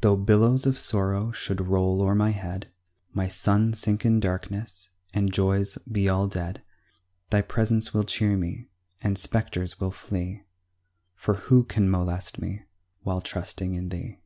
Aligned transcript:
Tho' 0.00 0.16
billows 0.16 0.64
of 0.64 0.78
sorrow 0.78 1.32
should 1.32 1.60
roll 1.60 2.00
o'er 2.00 2.14
my 2.14 2.30
head, 2.30 2.70
My 3.12 3.28
sun 3.28 3.74
sink 3.74 4.06
in 4.06 4.18
darkness, 4.18 4.88
and 5.12 5.30
joys 5.30 5.76
be 5.80 6.08
all 6.08 6.28
dead, 6.28 6.62
Thy 7.28 7.42
presence 7.42 7.92
will 7.92 8.04
cheer 8.04 8.38
me, 8.38 8.70
and 9.02 9.18
spectres 9.18 9.78
will 9.78 9.90
flee, 9.90 10.44
For 11.14 11.34
who 11.34 11.64
can 11.64 11.90
molest 11.90 12.38
me 12.40 12.62
while 13.02 13.20
trusting 13.20 13.74
in 13.74 13.90
thee? 13.90 14.20